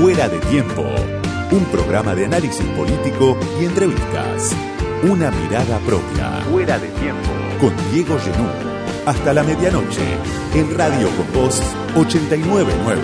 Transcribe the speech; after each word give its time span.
Fuera 0.00 0.28
de 0.28 0.38
tiempo. 0.38 0.84
Un 1.50 1.64
programa 1.72 2.14
de 2.14 2.26
análisis 2.26 2.64
político 2.76 3.36
y 3.60 3.64
entrevistas. 3.64 4.54
Una 5.02 5.32
mirada 5.32 5.78
propia. 5.80 6.40
Fuera 6.48 6.78
de 6.78 6.86
tiempo. 7.00 7.28
Con 7.60 7.74
Diego 7.92 8.16
Genú. 8.20 8.46
Hasta 9.06 9.34
la 9.34 9.42
medianoche. 9.42 10.02
En 10.54 10.78
Radio 10.78 11.08
Con 11.16 11.42
Voz 11.42 11.60
899. 11.96 13.02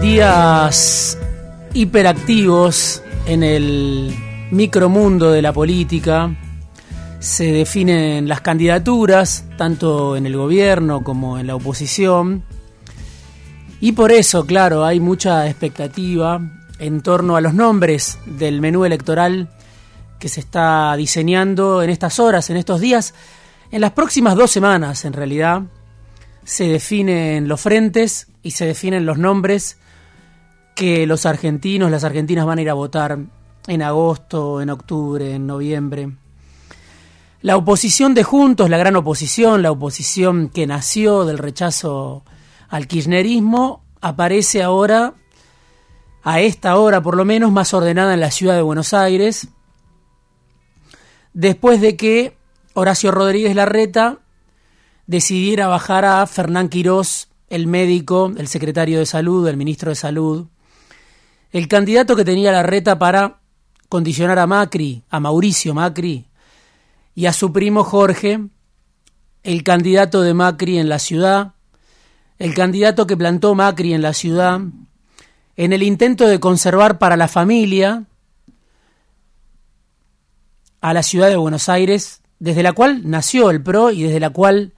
días 0.00 1.16
hiperactivos 1.74 3.02
en 3.26 3.42
el 3.42 4.14
micromundo 4.50 5.30
de 5.30 5.42
la 5.42 5.52
política. 5.52 6.34
Se 7.22 7.52
definen 7.52 8.26
las 8.26 8.40
candidaturas, 8.40 9.44
tanto 9.56 10.16
en 10.16 10.26
el 10.26 10.36
gobierno 10.36 11.04
como 11.04 11.38
en 11.38 11.46
la 11.46 11.54
oposición. 11.54 12.42
Y 13.80 13.92
por 13.92 14.10
eso, 14.10 14.44
claro, 14.44 14.84
hay 14.84 14.98
mucha 14.98 15.46
expectativa 15.46 16.40
en 16.80 17.00
torno 17.00 17.36
a 17.36 17.40
los 17.40 17.54
nombres 17.54 18.18
del 18.26 18.60
menú 18.60 18.84
electoral 18.84 19.50
que 20.18 20.28
se 20.28 20.40
está 20.40 20.96
diseñando 20.96 21.84
en 21.84 21.90
estas 21.90 22.18
horas, 22.18 22.50
en 22.50 22.56
estos 22.56 22.80
días, 22.80 23.14
en 23.70 23.82
las 23.82 23.92
próximas 23.92 24.34
dos 24.34 24.50
semanas, 24.50 25.04
en 25.04 25.12
realidad, 25.12 25.62
se 26.42 26.64
definen 26.64 27.46
los 27.46 27.60
frentes 27.60 28.26
y 28.42 28.50
se 28.50 28.66
definen 28.66 29.06
los 29.06 29.18
nombres 29.18 29.78
que 30.74 31.06
los 31.06 31.24
argentinos, 31.24 31.88
las 31.88 32.02
argentinas 32.02 32.46
van 32.46 32.58
a 32.58 32.62
ir 32.62 32.70
a 32.70 32.74
votar 32.74 33.16
en 33.68 33.82
agosto, 33.82 34.60
en 34.60 34.70
octubre, 34.70 35.36
en 35.36 35.46
noviembre. 35.46 36.21
La 37.42 37.56
oposición 37.56 38.14
de 38.14 38.22
Juntos, 38.22 38.70
la 38.70 38.78
gran 38.78 38.94
oposición, 38.94 39.62
la 39.62 39.72
oposición 39.72 40.48
que 40.48 40.64
nació 40.64 41.24
del 41.24 41.38
rechazo 41.38 42.22
al 42.68 42.86
kirchnerismo, 42.86 43.82
aparece 44.00 44.62
ahora, 44.62 45.14
a 46.22 46.40
esta 46.40 46.76
hora 46.76 47.02
por 47.02 47.16
lo 47.16 47.24
menos, 47.24 47.50
más 47.50 47.74
ordenada 47.74 48.14
en 48.14 48.20
la 48.20 48.30
ciudad 48.30 48.54
de 48.54 48.62
Buenos 48.62 48.94
Aires, 48.94 49.48
después 51.32 51.80
de 51.80 51.96
que 51.96 52.36
Horacio 52.74 53.10
Rodríguez 53.10 53.56
Larreta 53.56 54.20
decidiera 55.08 55.66
bajar 55.66 56.04
a 56.04 56.24
Fernán 56.28 56.68
Quirós, 56.68 57.28
el 57.48 57.66
médico, 57.66 58.32
el 58.36 58.46
secretario 58.46 59.00
de 59.00 59.06
salud, 59.06 59.48
el 59.48 59.56
ministro 59.56 59.90
de 59.90 59.96
salud, 59.96 60.46
el 61.50 61.66
candidato 61.66 62.14
que 62.14 62.24
tenía 62.24 62.52
la 62.52 62.62
reta 62.62 63.00
para 63.00 63.40
condicionar 63.88 64.38
a 64.38 64.46
Macri, 64.46 65.02
a 65.10 65.18
Mauricio 65.18 65.74
Macri, 65.74 66.28
y 67.14 67.26
a 67.26 67.32
su 67.32 67.52
primo 67.52 67.84
Jorge, 67.84 68.40
el 69.42 69.62
candidato 69.62 70.22
de 70.22 70.34
Macri 70.34 70.78
en 70.78 70.88
la 70.88 70.98
ciudad, 70.98 71.52
el 72.38 72.54
candidato 72.54 73.06
que 73.06 73.16
plantó 73.16 73.54
Macri 73.54 73.94
en 73.94 74.02
la 74.02 74.14
ciudad, 74.14 74.60
en 75.56 75.72
el 75.72 75.82
intento 75.82 76.26
de 76.26 76.40
conservar 76.40 76.98
para 76.98 77.16
la 77.16 77.28
familia 77.28 78.04
a 80.80 80.94
la 80.94 81.02
ciudad 81.02 81.28
de 81.28 81.36
Buenos 81.36 81.68
Aires, 81.68 82.22
desde 82.38 82.62
la 82.62 82.72
cual 82.72 83.08
nació 83.08 83.50
el 83.50 83.62
PRO 83.62 83.90
y 83.90 84.02
desde 84.02 84.20
la 84.20 84.30
cual 84.30 84.72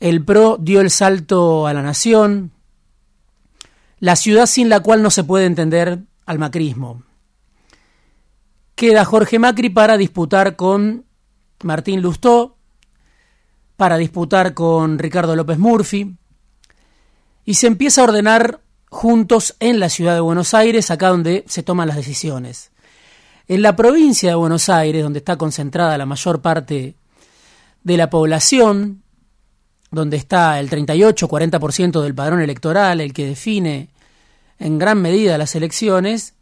el 0.00 0.24
PRO 0.24 0.58
dio 0.60 0.80
el 0.80 0.90
salto 0.90 1.66
a 1.66 1.72
la 1.72 1.82
nación, 1.82 2.50
la 4.00 4.16
ciudad 4.16 4.46
sin 4.46 4.68
la 4.68 4.80
cual 4.80 5.02
no 5.02 5.10
se 5.10 5.24
puede 5.24 5.46
entender 5.46 6.00
al 6.26 6.38
macrismo. 6.38 7.04
Queda 8.74 9.04
Jorge 9.04 9.38
Macri 9.38 9.70
para 9.70 9.96
disputar 9.96 10.56
con 10.56 11.04
Martín 11.62 12.02
Lustó, 12.02 12.56
para 13.76 13.96
disputar 13.96 14.54
con 14.54 14.98
Ricardo 14.98 15.36
López 15.36 15.58
Murphy, 15.58 16.16
y 17.44 17.54
se 17.54 17.66
empieza 17.66 18.00
a 18.00 18.04
ordenar 18.04 18.60
juntos 18.88 19.56
en 19.60 19.80
la 19.80 19.88
ciudad 19.88 20.14
de 20.14 20.20
Buenos 20.20 20.54
Aires, 20.54 20.90
acá 20.90 21.08
donde 21.08 21.44
se 21.46 21.62
toman 21.62 21.88
las 21.88 21.96
decisiones. 21.96 22.70
En 23.46 23.62
la 23.62 23.76
provincia 23.76 24.30
de 24.30 24.36
Buenos 24.36 24.68
Aires, 24.68 25.02
donde 25.02 25.18
está 25.18 25.36
concentrada 25.36 25.98
la 25.98 26.06
mayor 26.06 26.40
parte 26.40 26.96
de 27.82 27.96
la 27.96 28.08
población, 28.08 29.02
donde 29.90 30.16
está 30.16 30.58
el 30.58 30.70
38-40% 30.70 32.02
del 32.02 32.14
padrón 32.14 32.40
electoral, 32.40 33.00
el 33.00 33.12
que 33.12 33.26
define 33.26 33.90
en 34.58 34.78
gran 34.78 35.00
medida 35.02 35.38
las 35.38 35.54
elecciones, 35.54 36.34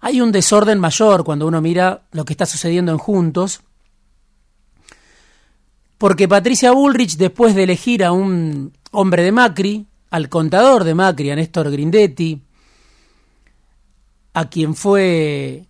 hay 0.00 0.20
un 0.20 0.32
desorden 0.32 0.80
mayor 0.80 1.24
cuando 1.24 1.46
uno 1.46 1.60
mira 1.60 2.02
lo 2.12 2.24
que 2.24 2.32
está 2.32 2.46
sucediendo 2.46 2.92
en 2.92 2.98
Juntos, 2.98 3.60
porque 5.98 6.26
Patricia 6.26 6.72
Bullrich, 6.72 7.16
después 7.16 7.54
de 7.54 7.64
elegir 7.64 8.02
a 8.02 8.12
un 8.12 8.72
hombre 8.90 9.22
de 9.22 9.32
Macri, 9.32 9.86
al 10.10 10.30
contador 10.30 10.84
de 10.84 10.94
Macri, 10.94 11.30
a 11.30 11.36
Néstor 11.36 11.70
Grindetti, 11.70 12.42
a 14.32 14.48
quien 14.48 14.74
fue 14.74 15.66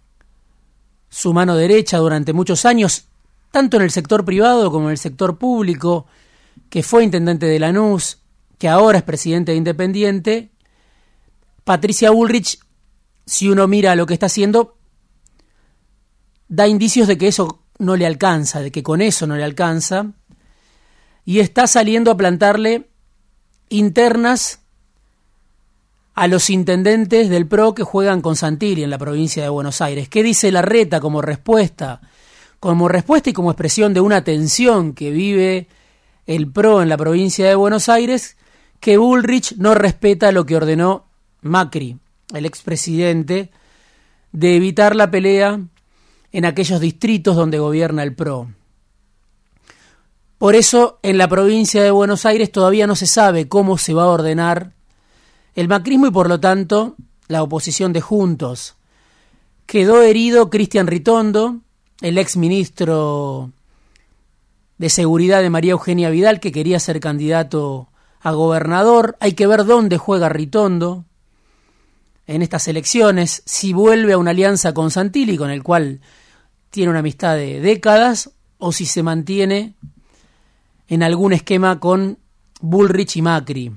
su 1.08 1.32
mano 1.32 1.56
derecha 1.56 1.98
durante 1.98 2.32
muchos 2.32 2.64
años, 2.64 3.06
tanto 3.50 3.76
en 3.76 3.82
el 3.82 3.90
sector 3.90 4.24
privado 4.24 4.70
como 4.70 4.86
en 4.86 4.92
el 4.92 4.98
sector 4.98 5.36
público, 5.36 6.06
que 6.68 6.84
fue 6.84 7.02
intendente 7.02 7.46
de 7.46 7.58
Lanús, 7.58 8.18
que 8.58 8.68
ahora 8.68 8.98
es 8.98 9.04
presidente 9.04 9.50
de 9.50 9.58
Independiente, 9.58 10.50
Patricia 11.64 12.10
Bullrich, 12.12 12.60
si 13.30 13.48
uno 13.48 13.68
mira 13.68 13.94
lo 13.94 14.06
que 14.06 14.14
está 14.14 14.26
haciendo, 14.26 14.76
da 16.48 16.66
indicios 16.66 17.06
de 17.06 17.16
que 17.16 17.28
eso 17.28 17.62
no 17.78 17.94
le 17.94 18.04
alcanza, 18.04 18.60
de 18.60 18.72
que 18.72 18.82
con 18.82 19.00
eso 19.00 19.24
no 19.28 19.36
le 19.36 19.44
alcanza, 19.44 20.14
y 21.24 21.38
está 21.38 21.68
saliendo 21.68 22.10
a 22.10 22.16
plantarle 22.16 22.88
internas 23.68 24.62
a 26.14 26.26
los 26.26 26.50
intendentes 26.50 27.30
del 27.30 27.46
PRO 27.46 27.72
que 27.72 27.84
juegan 27.84 28.20
con 28.20 28.34
Santilli 28.34 28.82
en 28.82 28.90
la 28.90 28.98
provincia 28.98 29.44
de 29.44 29.48
Buenos 29.48 29.80
Aires. 29.80 30.08
¿Qué 30.08 30.24
dice 30.24 30.50
la 30.50 30.62
reta 30.62 30.98
como 30.98 31.22
respuesta? 31.22 32.00
Como 32.58 32.88
respuesta 32.88 33.30
y 33.30 33.32
como 33.32 33.52
expresión 33.52 33.94
de 33.94 34.00
una 34.00 34.24
tensión 34.24 34.92
que 34.92 35.12
vive 35.12 35.68
el 36.26 36.50
PRO 36.50 36.82
en 36.82 36.88
la 36.88 36.96
provincia 36.96 37.46
de 37.46 37.54
Buenos 37.54 37.88
Aires, 37.88 38.36
que 38.80 38.96
Bullrich 38.96 39.54
no 39.56 39.76
respeta 39.76 40.32
lo 40.32 40.44
que 40.46 40.56
ordenó 40.56 41.04
Macri, 41.42 41.96
el 42.34 42.46
expresidente, 42.46 43.50
de 44.32 44.56
evitar 44.56 44.94
la 44.94 45.10
pelea 45.10 45.60
en 46.32 46.44
aquellos 46.44 46.80
distritos 46.80 47.36
donde 47.36 47.58
gobierna 47.58 48.02
el 48.02 48.14
PRO. 48.14 48.48
Por 50.38 50.54
eso, 50.54 50.98
en 51.02 51.18
la 51.18 51.28
provincia 51.28 51.82
de 51.82 51.90
Buenos 51.90 52.24
Aires 52.24 52.50
todavía 52.50 52.86
no 52.86 52.96
se 52.96 53.06
sabe 53.06 53.48
cómo 53.48 53.76
se 53.76 53.92
va 53.92 54.04
a 54.04 54.08
ordenar 54.08 54.72
el 55.54 55.68
macrismo 55.68 56.06
y 56.06 56.10
por 56.10 56.28
lo 56.28 56.40
tanto 56.40 56.96
la 57.28 57.42
oposición 57.42 57.92
de 57.92 58.00
Juntos. 58.00 58.76
Quedó 59.66 60.02
herido 60.02 60.48
Cristian 60.48 60.86
Ritondo, 60.86 61.58
el 62.00 62.16
ex 62.16 62.36
ministro 62.36 63.52
de 64.78 64.88
Seguridad 64.88 65.42
de 65.42 65.50
María 65.50 65.72
Eugenia 65.72 66.08
Vidal, 66.08 66.40
que 66.40 66.52
quería 66.52 66.80
ser 66.80 67.00
candidato 67.00 67.88
a 68.20 68.32
gobernador. 68.32 69.16
Hay 69.20 69.34
que 69.34 69.46
ver 69.46 69.64
dónde 69.66 69.98
juega 69.98 70.30
Ritondo 70.30 71.04
en 72.30 72.42
estas 72.42 72.68
elecciones, 72.68 73.42
si 73.44 73.72
vuelve 73.72 74.12
a 74.12 74.18
una 74.18 74.30
alianza 74.30 74.72
con 74.72 74.92
Santilli, 74.92 75.36
con 75.36 75.50
el 75.50 75.64
cual 75.64 76.00
tiene 76.70 76.90
una 76.90 77.00
amistad 77.00 77.34
de 77.34 77.58
décadas, 77.60 78.30
o 78.58 78.70
si 78.70 78.86
se 78.86 79.02
mantiene 79.02 79.74
en 80.86 81.02
algún 81.02 81.32
esquema 81.32 81.80
con 81.80 82.20
Bullrich 82.60 83.16
y 83.16 83.22
Macri. 83.22 83.72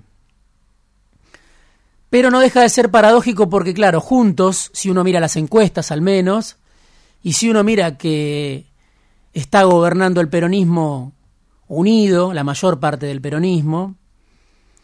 Pero 2.11 2.29
no 2.29 2.39
deja 2.39 2.61
de 2.61 2.69
ser 2.69 2.91
paradójico 2.91 3.49
porque, 3.49 3.73
claro, 3.73 3.99
juntos, 3.99 4.69
si 4.71 4.91
uno 4.91 5.03
mira 5.03 5.19
las 5.19 5.35
encuestas 5.35 5.89
al 5.89 6.01
menos, 6.01 6.57
y 7.23 7.33
si 7.33 7.49
uno 7.49 7.63
mira 7.63 7.97
que 7.97 8.67
está 9.33 9.63
gobernando 9.63 10.21
el 10.21 10.29
peronismo 10.29 11.13
unido, 11.67 12.33
la 12.33 12.44
mayor 12.44 12.79
parte 12.79 13.07
del 13.07 13.19
peronismo, 13.19 13.95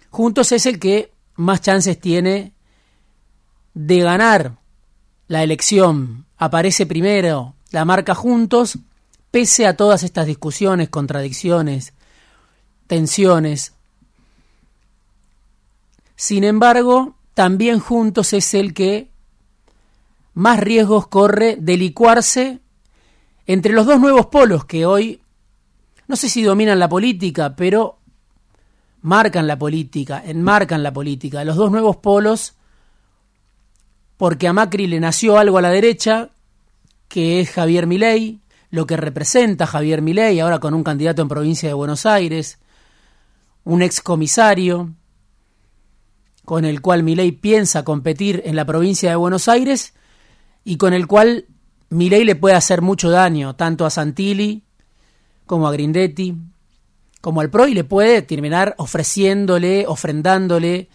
juntos 0.10 0.52
es 0.54 0.66
el 0.66 0.80
que 0.80 1.14
más 1.36 1.62
chances 1.62 2.00
tiene 2.00 2.56
de 3.80 4.02
ganar 4.02 4.58
la 5.30 5.42
elección 5.42 6.26
aparece 6.38 6.86
primero 6.86 7.56
la 7.72 7.86
marca 7.86 8.14
Juntos, 8.14 8.78
pese 9.32 9.66
a 9.66 9.78
todas 9.78 10.04
estas 10.04 10.26
discusiones, 10.26 10.90
contradicciones, 10.90 11.94
tensiones. 12.88 13.72
Sin 16.18 16.44
embargo, 16.44 17.16
también 17.34 17.80
Juntos 17.80 18.34
es 18.34 18.54
el 18.54 18.74
que 18.74 19.12
más 20.34 20.60
riesgos 20.60 21.08
corre 21.08 21.56
de 21.56 21.78
licuarse 21.78 22.60
entre 23.46 23.72
los 23.72 23.86
dos 23.86 24.02
nuevos 24.02 24.26
polos 24.26 24.66
que 24.66 24.86
hoy, 24.86 25.22
no 26.06 26.18
sé 26.18 26.28
si 26.28 26.44
dominan 26.44 26.80
la 26.80 26.90
política, 26.90 27.56
pero 27.56 28.00
marcan 29.04 29.48
la 29.48 29.58
política, 29.58 30.22
enmarcan 30.26 30.84
la 30.84 30.92
política. 30.92 31.46
Los 31.46 31.56
dos 31.56 31.72
nuevos 31.72 31.96
polos 31.96 32.56
porque 34.20 34.50
a 34.50 34.54
Macri 34.54 34.86
le 34.86 35.00
nació 35.00 35.38
algo 35.38 35.60
a 35.60 35.62
la 35.62 35.70
derecha, 35.70 36.32
que 37.08 37.40
es 37.40 37.52
Javier 37.52 37.88
Milei, 37.88 38.42
lo 38.70 38.86
que 38.86 38.98
representa 38.98 39.66
Javier 39.66 40.02
Milei, 40.02 40.42
ahora 40.42 40.60
con 40.60 40.74
un 40.74 40.84
candidato 40.84 41.22
en 41.22 41.30
provincia 41.30 41.70
de 41.70 41.74
Buenos 41.74 42.06
Aires, 42.06 42.60
un 43.64 43.82
excomisario 43.82 44.90
con 46.44 46.66
el 46.66 46.82
cual 46.82 47.04
Milei 47.04 47.32
piensa 47.32 47.86
competir 47.86 48.42
en 48.44 48.58
la 48.58 48.66
provincia 48.66 49.10
de 49.10 49.16
Buenos 49.16 49.48
Aires 49.48 49.94
y 50.66 50.76
con 50.76 50.92
el 50.92 51.08
cual 51.08 51.46
Milei 51.88 52.26
le 52.26 52.36
puede 52.36 52.56
hacer 52.56 52.82
mucho 52.82 53.10
daño, 53.10 53.56
tanto 53.56 53.86
a 53.86 53.90
Santilli 53.90 54.64
como 55.46 55.66
a 55.66 55.72
Grindetti, 55.72 56.36
como 57.22 57.40
al 57.40 57.50
PRO, 57.50 57.70
y 57.70 57.74
le 57.74 57.86
puede 57.86 58.22
terminar 58.22 58.76
ofreciéndole, 58.80 59.88
ofrendándole 59.88 60.90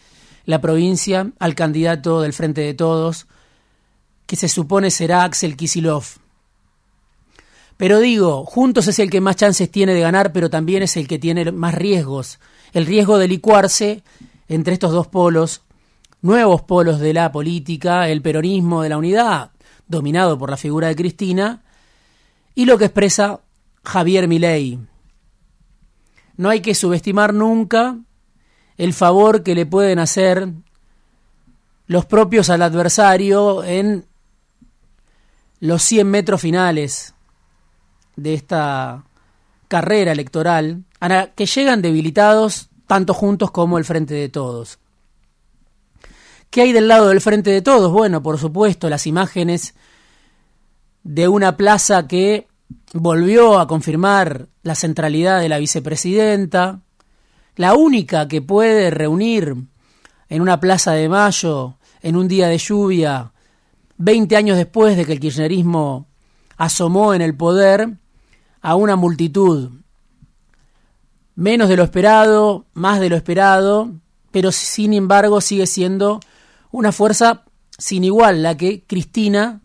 la 0.46 0.61
provincia 0.61 1.31
al 1.38 1.55
candidato 1.55 2.20
del 2.20 2.32
Frente 2.32 2.61
de 2.61 2.75
Todos, 2.75 3.26
que 4.26 4.37
se 4.37 4.49
supone 4.49 4.91
será 4.91 5.25
Axel 5.25 5.56
Kisilov. 5.56 6.05
Pero 7.76 7.99
digo, 7.99 8.44
Juntos 8.44 8.87
es 8.88 8.99
el 8.99 9.11
que 9.11 9.20
más 9.20 9.37
chances 9.37 9.70
tiene 9.70 9.94
de 9.94 10.00
ganar, 10.00 10.32
pero 10.32 10.49
también 10.49 10.82
es 10.82 10.96
el 10.96 11.08
que 11.08 11.19
tiene 11.19 11.50
más 11.50 11.75
riesgos. 11.75 12.38
El 12.73 12.87
riesgo 12.87 13.19
de 13.19 13.29
licuarse 13.29 14.02
entre 14.49 14.75
estos 14.75 14.93
dos 14.93 15.06
polos, 15.08 15.62
nuevos 16.23 16.62
polos 16.62 17.00
de 17.00 17.12
la 17.12 17.32
política, 17.32 18.08
el 18.08 18.23
peronismo 18.23 18.82
de 18.82 18.88
la 18.88 18.99
unidad, 18.99 19.50
dominado 19.88 20.38
por 20.38 20.50
la 20.50 20.56
figura 20.56 20.88
de 20.88 20.96
Cristina, 20.96 21.62
y 22.55 22.67
lo 22.67 22.79
que 22.79 22.87
expresa 22.87 23.41
Javier 23.85 24.29
Milei. 24.29 24.79
No 26.37 26.49
hay 26.49 26.61
que 26.61 26.75
subestimar 26.75 27.35
nunca 27.35 27.99
el 28.76 28.93
favor 28.93 29.43
que 29.43 29.55
le 29.55 29.67
pueden 29.67 29.99
hacer 29.99 30.49
los 31.87 32.06
propios 32.06 32.50
al 32.50 32.62
adversario 32.62 33.62
en 33.65 34.06
los 35.61 35.82
100 35.82 36.11
metros 36.11 36.41
finales 36.41 37.15
de 38.17 38.35
esta 38.35 39.05
carrera 39.69 40.12
electoral, 40.12 40.85
que 41.35 41.47
llegan 41.47 41.82
debilitados 41.82 42.69
tanto 42.87 43.15
juntos 43.15 43.50
como 43.50 43.79
el 43.79 43.85
Frente 43.85 44.15
de 44.15 44.29
Todos. 44.29 44.79
¿Qué 46.50 46.62
hay 46.62 46.73
del 46.73 46.88
lado 46.88 47.09
del 47.09 47.20
Frente 47.20 47.50
de 47.50 47.62
Todos? 47.62 47.91
Bueno, 47.93 48.23
por 48.23 48.38
supuesto, 48.38 48.88
las 48.88 49.06
imágenes 49.06 49.75
de 51.03 51.29
una 51.29 51.56
plaza 51.56 52.06
que 52.06 52.47
volvió 52.93 53.59
a 53.59 53.67
confirmar 53.67 54.47
la 54.62 54.75
centralidad 54.75 55.41
de 55.41 55.49
la 55.49 55.59
vicepresidenta, 55.59 56.81
la 57.56 57.75
única 57.75 58.29
que 58.29 58.43
puede 58.43 58.91
reunir 58.91 59.56
en 60.29 60.43
una 60.43 60.59
plaza 60.61 60.93
de 60.93 61.09
mayo, 61.09 61.77
en 62.03 62.17
un 62.17 62.29
día 62.29 62.49
de 62.49 62.59
lluvia, 62.59 63.33
20 63.97 64.37
años 64.37 64.56
después 64.56 64.97
de 64.97 65.05
que 65.05 65.12
el 65.12 65.21
kirchnerismo 65.21 66.09
asomó 66.56 67.15
en 67.15 67.23
el 67.23 67.37
poder, 67.37 67.97
a 68.61 68.77
una 68.77 68.97
multitud. 68.97 69.71
Menos 71.35 71.69
de 71.69 71.77
lo 71.77 71.85
esperado, 71.85 72.65
más 72.73 72.99
de 72.99 73.11
lo 73.11 73.17
esperado, 73.17 73.93
pero 74.31 74.51
sin 74.53 74.95
embargo 74.95 75.41
sigue 75.41 75.67
siendo 75.67 76.21
una 76.71 76.91
fuerza 76.91 77.45
sin 77.77 78.05
igual 78.05 78.43
la 78.43 78.56
que 78.56 78.83
Cristina 78.85 79.61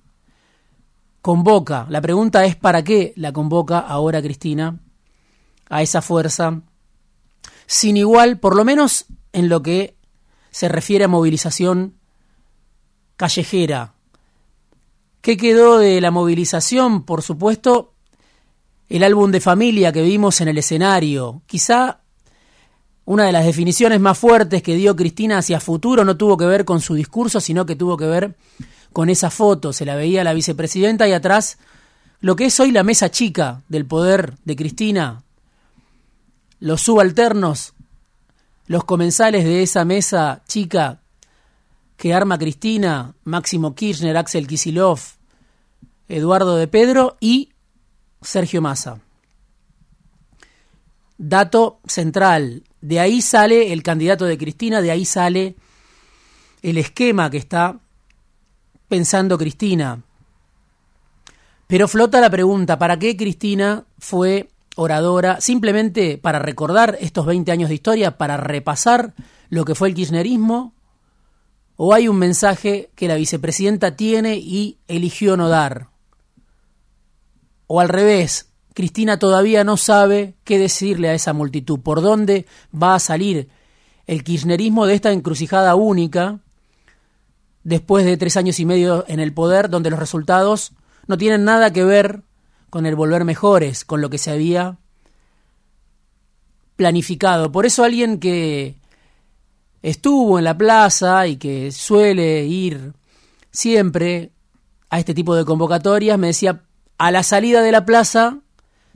convoca. 1.21 1.85
La 1.89 2.01
pregunta 2.01 2.43
es 2.43 2.55
¿para 2.55 2.83
qué 2.83 3.13
la 3.15 3.31
convoca 3.31 3.79
ahora 3.79 4.21
Cristina 4.21 4.79
a 5.69 5.81
esa 5.81 6.01
fuerza 6.01 6.61
sin 7.69 7.97
igual, 7.97 8.39
por 8.39 8.55
lo 8.55 8.65
menos 8.65 9.05
en 9.31 9.47
lo 9.47 9.61
que 9.61 9.95
se 10.49 10.67
refiere 10.69 11.05
a 11.05 11.07
movilización 11.07 11.93
callejera. 13.15 13.93
¿Qué 15.21 15.37
quedó 15.37 15.77
de 15.77 16.01
la 16.01 16.09
movilización? 16.09 17.03
Por 17.03 17.21
supuesto, 17.21 17.93
el 18.89 19.03
álbum 19.03 19.29
de 19.29 19.39
familia 19.39 19.91
que 19.91 20.01
vimos 20.01 20.41
en 20.41 20.47
el 20.47 20.57
escenario. 20.57 21.43
Quizá 21.45 21.99
una 23.05 23.25
de 23.25 23.31
las 23.31 23.45
definiciones 23.45 23.99
más 23.99 24.17
fuertes 24.17 24.63
que 24.63 24.73
dio 24.73 24.95
Cristina 24.95 25.37
hacia 25.37 25.59
futuro 25.59 26.03
no 26.03 26.17
tuvo 26.17 26.37
que 26.37 26.45
ver 26.45 26.65
con 26.65 26.81
su 26.81 26.95
discurso, 26.95 27.39
sino 27.39 27.67
que 27.67 27.75
tuvo 27.75 27.97
que 27.97 28.05
ver 28.05 28.35
con 28.91 29.11
esa 29.11 29.29
foto. 29.29 29.73
Se 29.73 29.85
la 29.85 29.95
veía 29.95 30.23
la 30.23 30.33
vicepresidenta 30.33 31.07
y 31.07 31.11
atrás 31.11 31.59
lo 32.19 32.35
que 32.35 32.45
es 32.45 32.59
hoy 32.59 32.71
la 32.71 32.81
mesa 32.81 33.11
chica 33.11 33.61
del 33.69 33.85
poder 33.85 34.33
de 34.43 34.55
Cristina, 34.55 35.21
los 36.59 36.81
subalternos, 36.81 37.73
los 38.67 38.83
comensales 38.83 39.43
de 39.43 39.63
esa 39.63 39.85
mesa 39.85 40.43
chica 40.47 41.01
que 41.97 42.13
arma 42.13 42.37
Cristina, 42.37 43.15
Máximo 43.23 43.75
Kirchner, 43.75 44.15
Axel 44.17 44.47
Kisilov, 44.47 44.99
Eduardo 46.07 46.55
de 46.55 46.67
Pedro 46.67 47.17
y 47.19 47.49
Sergio 48.21 48.61
Massa. 48.61 48.99
Dato 51.17 51.79
central, 51.85 52.63
de 52.81 52.99
ahí 52.99 53.21
sale 53.21 53.73
el 53.73 53.83
candidato 53.83 54.25
de 54.25 54.37
Cristina, 54.37 54.81
de 54.81 54.91
ahí 54.91 55.03
sale 55.03 55.55
el 56.61 56.77
esquema 56.77 57.29
que 57.29 57.37
está 57.37 57.79
pensando 58.87 59.37
Cristina. 59.37 60.01
Pero 61.67 61.87
flota 61.87 62.21
la 62.21 62.29
pregunta, 62.29 62.79
¿para 62.79 62.97
qué 62.97 63.17
Cristina 63.17 63.83
fue 63.99 64.49
oradora, 64.79 65.41
simplemente 65.41 66.17
para 66.17 66.39
recordar 66.39 66.97
estos 67.01 67.25
20 67.25 67.51
años 67.51 67.69
de 67.69 67.75
historia, 67.75 68.17
para 68.17 68.37
repasar 68.37 69.13
lo 69.49 69.65
que 69.65 69.75
fue 69.75 69.89
el 69.89 69.93
kirchnerismo, 69.93 70.73
o 71.75 71.93
hay 71.93 72.07
un 72.07 72.17
mensaje 72.17 72.89
que 72.95 73.09
la 73.09 73.15
vicepresidenta 73.15 73.95
tiene 73.97 74.37
y 74.37 74.77
eligió 74.87 75.35
no 75.35 75.49
dar. 75.49 75.89
O 77.67 77.81
al 77.81 77.89
revés, 77.89 78.53
Cristina 78.73 79.19
todavía 79.19 79.65
no 79.65 79.75
sabe 79.75 80.35
qué 80.45 80.57
decirle 80.57 81.09
a 81.09 81.13
esa 81.13 81.33
multitud, 81.33 81.81
por 81.81 82.01
dónde 82.01 82.45
va 82.73 82.95
a 82.95 82.99
salir 82.99 83.49
el 84.07 84.23
kirchnerismo 84.23 84.85
de 84.85 84.95
esta 84.95 85.11
encrucijada 85.11 85.75
única, 85.75 86.39
después 87.63 88.05
de 88.05 88.15
tres 88.15 88.37
años 88.37 88.59
y 88.61 88.65
medio 88.65 89.03
en 89.09 89.19
el 89.19 89.33
poder, 89.33 89.69
donde 89.69 89.89
los 89.89 89.99
resultados 89.99 90.71
no 91.07 91.17
tienen 91.17 91.43
nada 91.43 91.73
que 91.73 91.83
ver 91.83 92.23
con 92.69 92.85
el 92.85 92.95
volver 92.95 93.25
mejores, 93.25 93.85
con 93.85 94.01
lo 94.01 94.09
que 94.09 94.17
se 94.17 94.31
había 94.31 94.77
planificado. 96.75 97.51
Por 97.51 97.65
eso 97.65 97.83
alguien 97.83 98.19
que 98.19 98.75
estuvo 99.81 100.37
en 100.37 100.45
la 100.45 100.57
plaza 100.57 101.27
y 101.27 101.37
que 101.37 101.71
suele 101.71 102.45
ir 102.45 102.93
siempre 103.51 104.31
a 104.89 104.99
este 104.99 105.13
tipo 105.13 105.35
de 105.35 105.45
convocatorias 105.45 106.17
me 106.17 106.27
decía, 106.27 106.63
a 106.97 107.11
la 107.11 107.23
salida 107.23 107.61
de 107.61 107.71
la 107.71 107.85
plaza, 107.85 108.39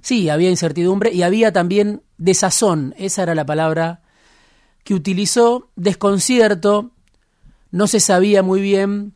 sí, 0.02 0.30
había 0.30 0.50
incertidumbre 0.50 1.12
y 1.14 1.24
había 1.24 1.52
también 1.54 2.04
desazón, 2.18 2.94
esa 2.98 3.24
era 3.24 3.36
la 3.36 3.46
palabra 3.46 4.02
que 4.84 4.94
utilizó, 4.94 5.70
desconcierto, 5.76 6.92
no 7.72 7.88
se 7.88 8.00
sabía 8.00 8.44
muy 8.44 8.62
bien 8.62 9.14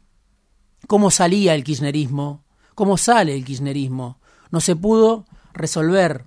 cómo 0.88 1.12
salía 1.12 1.54
el 1.54 1.64
kirchnerismo, 1.64 2.44
cómo 2.74 2.98
sale 2.98 3.36
el 3.36 3.44
kirchnerismo. 3.44 4.20
No 4.52 4.62
se 4.62 4.76
pudo 4.76 5.26
resolver 5.54 6.26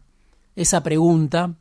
esa 0.57 0.83
pregunta 0.83 1.55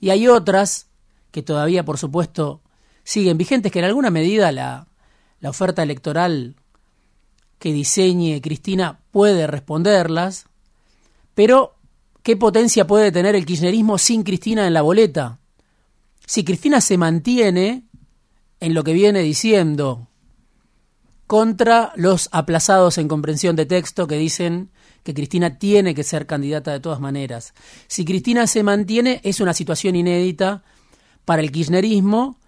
y 0.00 0.10
hay 0.10 0.28
otras 0.28 0.88
que 1.30 1.42
todavía, 1.42 1.84
por 1.84 1.98
supuesto, 1.98 2.60
siguen 3.02 3.38
vigentes, 3.38 3.72
que 3.72 3.78
en 3.78 3.84
alguna 3.86 4.10
medida 4.10 4.52
la, 4.52 4.86
la 5.40 5.50
oferta 5.50 5.82
electoral 5.82 6.56
que 7.58 7.72
diseñe 7.72 8.40
Cristina 8.40 9.00
puede 9.10 9.46
responderlas, 9.46 10.46
pero 11.34 11.76
¿qué 12.22 12.36
potencia 12.36 12.86
puede 12.86 13.12
tener 13.12 13.34
el 13.34 13.46
kirchnerismo 13.46 13.98
sin 13.98 14.22
Cristina 14.22 14.66
en 14.66 14.74
la 14.74 14.82
boleta? 14.82 15.38
Si 16.26 16.44
Cristina 16.44 16.80
se 16.80 16.98
mantiene 16.98 17.84
en 18.60 18.74
lo 18.74 18.84
que 18.84 18.92
viene 18.92 19.20
diciendo 19.20 20.08
contra 21.26 21.92
los 21.96 22.28
aplazados 22.32 22.98
en 22.98 23.08
comprensión 23.08 23.56
de 23.56 23.66
texto 23.66 24.06
que 24.06 24.16
dicen 24.16 24.70
que 25.04 25.14
Cristina 25.14 25.58
tiene 25.58 25.94
que 25.94 26.02
ser 26.02 26.26
candidata 26.26 26.72
de 26.72 26.80
todas 26.80 26.98
maneras. 26.98 27.54
Si 27.86 28.04
Cristina 28.04 28.46
se 28.46 28.62
mantiene, 28.62 29.20
es 29.22 29.38
una 29.38 29.52
situación 29.52 29.94
inédita 29.94 30.64
para 31.24 31.42
el 31.42 31.52
kirchnerismo, 31.52 32.38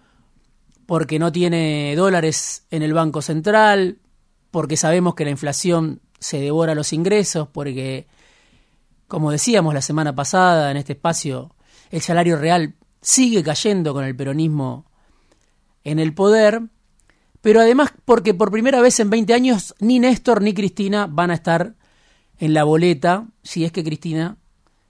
porque 0.87 1.19
no 1.19 1.31
tiene 1.31 1.95
dólares 1.95 2.65
en 2.71 2.81
el 2.81 2.93
Banco 2.93 3.21
Central, 3.21 3.99
porque 4.49 4.75
sabemos 4.75 5.13
que 5.13 5.23
la 5.23 5.31
inflación 5.31 6.01
se 6.19 6.39
devora 6.39 6.73
los 6.73 6.93
ingresos, 6.93 7.47
porque, 7.47 8.07
como 9.07 9.31
decíamos 9.31 9.73
la 9.75 9.81
semana 9.81 10.15
pasada 10.15 10.71
en 10.71 10.77
este 10.77 10.93
espacio, 10.93 11.53
el 11.91 12.01
salario 12.01 12.37
real 12.37 12.73
sigue 13.01 13.43
cayendo 13.43 13.93
con 13.93 14.03
el 14.03 14.15
peronismo 14.15 14.85
en 15.83 15.99
el 15.99 16.13
poder, 16.15 16.63
pero 17.41 17.61
además 17.61 17.93
porque 18.03 18.33
por 18.33 18.51
primera 18.51 18.81
vez 18.81 18.99
en 18.99 19.11
20 19.11 19.33
años 19.33 19.75
ni 19.79 19.99
Néstor 19.99 20.41
ni 20.41 20.53
Cristina 20.53 21.07
van 21.07 21.29
a 21.29 21.35
estar 21.35 21.75
en 22.39 22.53
la 22.53 22.63
boleta 22.63 23.27
si 23.43 23.65
es 23.65 23.71
que 23.71 23.83
Cristina 23.83 24.37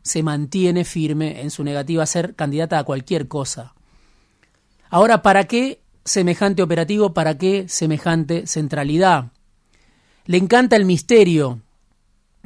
se 0.02 0.24
mantiene 0.24 0.86
firme 0.86 1.42
en 1.42 1.52
su 1.52 1.64
negativa 1.64 2.04
a 2.04 2.08
ser 2.08 2.36
candidata 2.36 2.80
a 2.80 2.84
cualquier 2.84 3.28
cosa. 3.28 3.74
Ahora, 4.90 5.22
¿para 5.22 5.46
qué 5.46 5.82
semejante 6.06 6.62
operativo? 6.62 7.14
¿Para 7.14 7.38
qué 7.38 7.68
semejante 7.68 8.48
centralidad? 8.48 9.32
Le 10.26 10.38
encanta 10.38 10.76
el 10.76 10.86
misterio 10.86 11.62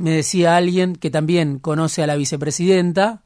me 0.01 0.12
decía 0.12 0.55
alguien 0.55 0.96
que 0.96 1.12
también 1.12 1.60
conoce 1.60 2.01
a 2.01 2.08
la 2.08 2.15
vicepresidenta, 2.15 3.22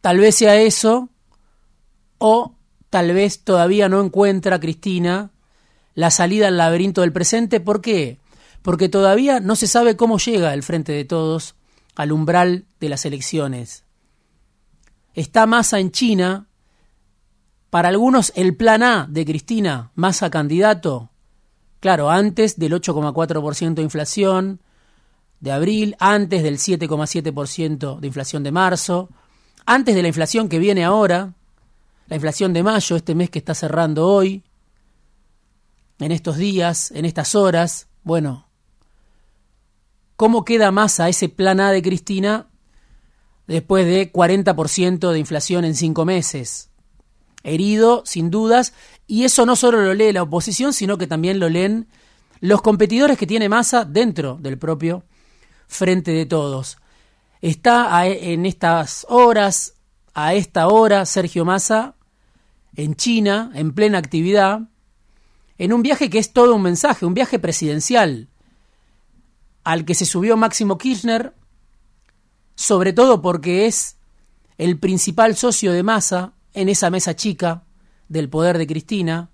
tal 0.00 0.18
vez 0.18 0.34
sea 0.34 0.56
eso, 0.56 1.10
o 2.16 2.54
tal 2.88 3.12
vez 3.12 3.44
todavía 3.44 3.88
no 3.88 4.02
encuentra 4.02 4.60
Cristina 4.60 5.30
la 5.94 6.10
salida 6.10 6.48
al 6.48 6.56
laberinto 6.56 7.02
del 7.02 7.12
presente. 7.12 7.60
¿Por 7.60 7.82
qué? 7.82 8.18
Porque 8.62 8.88
todavía 8.88 9.40
no 9.40 9.56
se 9.56 9.66
sabe 9.66 9.96
cómo 9.96 10.18
llega 10.18 10.54
el 10.54 10.62
Frente 10.62 10.92
de 10.92 11.04
Todos 11.04 11.54
al 11.94 12.12
umbral 12.12 12.66
de 12.78 12.88
las 12.88 13.04
elecciones. 13.04 13.84
Está 15.14 15.46
Massa 15.46 15.80
en 15.80 15.90
China. 15.90 16.46
Para 17.70 17.88
algunos 17.88 18.32
el 18.36 18.56
plan 18.56 18.82
A 18.82 19.06
de 19.08 19.24
Cristina, 19.24 19.92
Massa 19.94 20.28
candidato, 20.28 21.10
claro, 21.78 22.10
antes 22.10 22.58
del 22.58 22.72
8,4% 22.72 23.74
de 23.74 23.82
inflación 23.82 24.60
de 25.40 25.52
abril, 25.52 25.96
antes 25.98 26.42
del 26.42 26.58
7,7% 26.58 28.00
de 28.00 28.06
inflación 28.06 28.42
de 28.42 28.52
marzo, 28.52 29.08
antes 29.66 29.94
de 29.94 30.02
la 30.02 30.08
inflación 30.08 30.48
que 30.48 30.58
viene 30.58 30.84
ahora, 30.84 31.34
la 32.08 32.16
inflación 32.16 32.52
de 32.52 32.62
mayo, 32.62 32.96
este 32.96 33.14
mes 33.14 33.30
que 33.30 33.38
está 33.38 33.54
cerrando 33.54 34.06
hoy, 34.06 34.42
en 35.98 36.12
estos 36.12 36.36
días, 36.36 36.90
en 36.90 37.04
estas 37.04 37.34
horas, 37.34 37.88
bueno, 38.02 38.48
¿cómo 40.20 40.44
queda 40.44 40.70
Massa 40.70 41.08
ese 41.08 41.30
plan 41.30 41.60
A 41.60 41.72
de 41.72 41.80
Cristina 41.80 42.50
después 43.46 43.86
de 43.86 44.12
40% 44.12 45.12
de 45.12 45.18
inflación 45.18 45.64
en 45.64 45.74
cinco 45.74 46.04
meses? 46.04 46.68
Herido, 47.42 48.02
sin 48.04 48.30
dudas, 48.30 48.74
y 49.06 49.24
eso 49.24 49.46
no 49.46 49.56
solo 49.56 49.80
lo 49.82 49.94
lee 49.94 50.12
la 50.12 50.22
oposición, 50.22 50.74
sino 50.74 50.98
que 50.98 51.06
también 51.06 51.40
lo 51.40 51.48
leen 51.48 51.88
los 52.40 52.60
competidores 52.60 53.16
que 53.16 53.26
tiene 53.26 53.48
Massa 53.48 53.86
dentro 53.86 54.36
del 54.38 54.58
propio 54.58 55.04
Frente 55.66 56.10
de 56.10 56.26
Todos. 56.26 56.76
Está 57.40 58.06
en 58.06 58.44
estas 58.44 59.06
horas, 59.08 59.72
a 60.12 60.34
esta 60.34 60.68
hora, 60.68 61.06
Sergio 61.06 61.46
Massa 61.46 61.94
en 62.76 62.94
China, 62.94 63.52
en 63.54 63.72
plena 63.72 63.96
actividad, 63.96 64.68
en 65.56 65.72
un 65.72 65.80
viaje 65.80 66.10
que 66.10 66.18
es 66.18 66.34
todo 66.34 66.54
un 66.56 66.60
mensaje, 66.60 67.06
un 67.06 67.14
viaje 67.14 67.38
presidencial, 67.38 68.28
al 69.64 69.84
que 69.84 69.94
se 69.94 70.06
subió 70.06 70.36
Máximo 70.36 70.78
Kirchner, 70.78 71.34
sobre 72.54 72.92
todo 72.92 73.22
porque 73.22 73.66
es 73.66 73.96
el 74.58 74.78
principal 74.78 75.36
socio 75.36 75.72
de 75.72 75.82
Massa 75.82 76.34
en 76.52 76.68
esa 76.68 76.90
mesa 76.90 77.16
chica 77.16 77.64
del 78.08 78.28
poder 78.28 78.58
de 78.58 78.66
Cristina, 78.66 79.30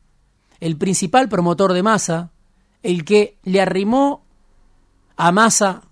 el 0.61 0.77
principal 0.77 1.29
promotor 1.29 1.73
de 1.73 1.83
Massa, 1.83 2.31
el 2.83 3.05
que 3.05 3.39
le 3.43 3.61
arrimó 3.61 4.25
a 5.17 5.33
Massa, 5.33 5.83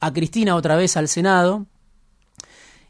a 0.00 0.12
Cristina 0.12 0.54
otra 0.54 0.76
vez 0.76 0.96
al 0.96 1.08
Senado, 1.08 1.66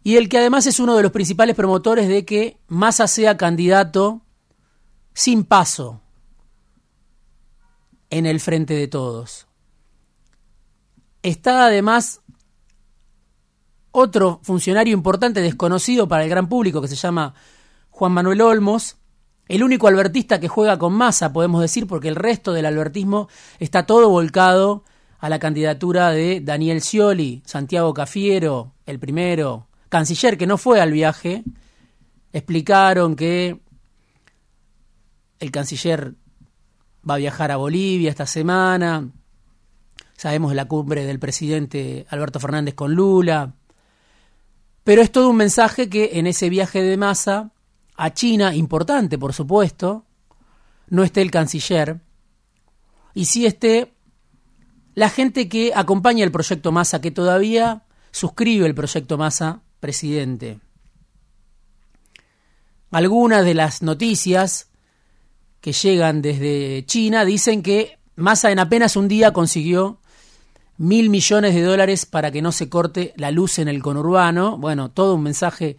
y 0.03 0.17
el 0.17 0.29
que 0.29 0.39
además 0.39 0.67
es 0.67 0.81
uno 0.81 0.97
de 0.97 1.03
los 1.03 1.13
principales 1.13 1.55
promotores 1.57 2.09
de 2.09 2.25
que 2.25 2.59
Massa 2.69 3.07
sea 3.07 3.37
candidato 3.37 4.23
sin 5.15 5.45
paso, 5.45 6.01
en 8.11 8.27
el 8.27 8.41
frente 8.41 8.75
de 8.75 8.89
todos. 8.89 9.47
Está 11.23 11.67
además 11.67 12.21
otro 13.93 14.41
funcionario 14.43 14.95
importante 14.95 15.41
desconocido 15.41 16.09
para 16.09 16.25
el 16.25 16.31
gran 16.31 16.49
público 16.49 16.81
que 16.81 16.89
se 16.89 16.97
llama 16.97 17.35
Juan 17.91 18.13
Manuel 18.13 18.41
Olmos, 18.41 18.97
el 19.49 19.65
único 19.65 19.89
albertista 19.89 20.39
que 20.39 20.49
juega 20.49 20.79
con 20.79 20.93
masa, 20.93 21.33
podemos 21.33 21.61
decir, 21.61 21.87
porque 21.87 22.09
el 22.09 22.15
resto 22.15 22.53
del 22.53 22.67
albertismo 22.67 23.29
está 23.59 23.85
todo 23.85 24.09
volcado 24.09 24.85
a 25.19 25.29
la 25.29 25.39
candidatura 25.39 26.11
de 26.11 26.41
Daniel 26.41 26.81
Scioli, 26.81 27.43
Santiago 27.45 27.93
Cafiero, 27.93 28.75
el 28.87 29.01
primero, 29.01 29.67
canciller 29.89 30.39
que 30.39 30.47
no 30.47 30.57
fue 30.57 30.81
al 30.81 30.93
viaje, 30.93 31.43
explicaron 32.33 33.17
que 33.17 33.61
el 35.41 35.51
canciller 35.51 36.15
va 37.09 37.15
a 37.15 37.19
viajar 37.19 37.51
a 37.51 37.57
Bolivia 37.57 38.11
esta 38.11 38.27
semana. 38.27 39.11
Sabemos 40.21 40.55
la 40.55 40.67
cumbre 40.67 41.07
del 41.07 41.19
presidente 41.19 42.05
Alberto 42.11 42.39
Fernández 42.41 42.75
con 42.75 42.95
Lula. 42.95 43.55
Pero 44.85 45.01
es 45.01 45.11
todo 45.11 45.31
un 45.31 45.37
mensaje 45.37 45.89
que 45.89 46.11
en 46.19 46.27
ese 46.27 46.51
viaje 46.51 46.83
de 46.83 46.99
masa 46.99 47.53
a 47.97 48.13
China, 48.13 48.55
importante 48.55 49.17
por 49.17 49.33
supuesto, 49.33 50.05
no 50.89 51.05
esté 51.05 51.23
el 51.23 51.31
canciller 51.31 52.03
y 53.15 53.25
sí 53.25 53.47
esté 53.47 53.95
la 54.93 55.09
gente 55.09 55.49
que 55.49 55.73
acompaña 55.75 56.23
el 56.23 56.33
proyecto 56.33 56.71
Masa, 56.71 57.01
que 57.01 57.11
todavía 57.11 57.85
suscribe 58.11 58.67
el 58.67 58.75
proyecto 58.75 59.17
Masa 59.17 59.63
presidente. 59.81 60.61
Algunas 62.91 63.43
de 63.43 63.55
las 63.55 63.81
noticias 63.81 64.69
que 65.63 65.73
llegan 65.73 66.21
desde 66.21 66.85
China 66.85 67.25
dicen 67.25 67.63
que 67.63 67.99
Massa 68.17 68.51
en 68.51 68.59
apenas 68.59 68.97
un 68.97 69.09
día 69.09 69.33
consiguió 69.33 69.97
mil 70.81 71.11
millones 71.11 71.55
de 71.55 71.61
dólares 71.61 72.07
para 72.07 72.31
que 72.31 72.41
no 72.41 72.53
se 72.53 72.71
corte 72.71 73.13
la 73.17 73.31
luz 73.31 73.59
en 73.59 73.69
el 73.69 73.83
conurbano. 73.83 74.57
Bueno, 74.57 74.91
todo 74.91 75.15
un 75.15 75.23
mensaje 75.23 75.77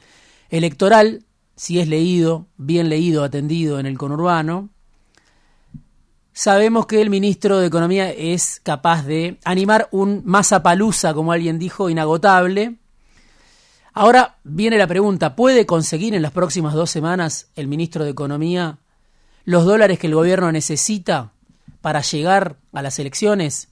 electoral, 0.52 1.26
si 1.56 1.80
es 1.80 1.88
leído, 1.88 2.46
bien 2.58 2.88
leído, 2.88 3.24
atendido 3.24 3.80
en 3.80 3.88
el 3.88 3.98
conurbano. 3.98 4.70
Sabemos 6.34 6.86
que 6.86 7.02
el 7.02 7.10
ministro 7.10 7.58
de 7.58 7.66
Economía 7.66 8.12
es 8.12 8.60
capaz 8.62 9.04
de 9.04 9.40
animar 9.44 9.90
un 9.90 10.24
palusa, 10.62 11.16
como 11.16 11.32
alguien 11.32 11.58
dijo, 11.58 11.90
inagotable. 11.90 12.76
Ahora 13.94 14.38
viene 14.44 14.78
la 14.78 14.86
pregunta, 14.86 15.36
¿puede 15.36 15.66
conseguir 15.66 16.14
en 16.14 16.22
las 16.22 16.32
próximas 16.32 16.76
dos 16.76 16.92
semanas 16.92 17.50
el 17.56 17.68
ministro 17.68 18.04
de 18.04 18.12
Economía 18.12 18.78
los 19.46 19.66
dólares 19.66 19.98
que 19.98 20.06
el 20.06 20.14
gobierno 20.14 20.52
necesita 20.52 21.32
para 21.82 22.02
llegar 22.02 22.58
a 22.72 22.84
las 22.84 23.00
elecciones? 23.00 23.71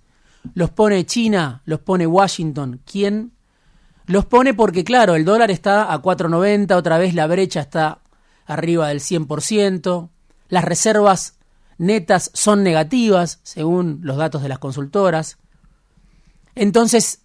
¿Los 0.53 0.71
pone 0.71 1.05
China? 1.05 1.61
¿Los 1.65 1.79
pone 1.81 2.07
Washington? 2.07 2.81
¿Quién? 2.85 3.33
Los 4.05 4.25
pone 4.25 4.53
porque, 4.53 4.83
claro, 4.83 5.15
el 5.15 5.25
dólar 5.25 5.51
está 5.51 5.93
a 5.93 6.01
4.90, 6.01 6.75
otra 6.75 6.97
vez 6.97 7.13
la 7.13 7.27
brecha 7.27 7.61
está 7.61 7.99
arriba 8.45 8.87
del 8.87 8.99
100%, 8.99 10.09
las 10.47 10.65
reservas 10.65 11.37
netas 11.77 12.31
son 12.33 12.63
negativas, 12.63 13.39
según 13.43 13.99
los 14.01 14.17
datos 14.17 14.41
de 14.41 14.49
las 14.49 14.59
consultoras. 14.59 15.37
Entonces, 16.55 17.21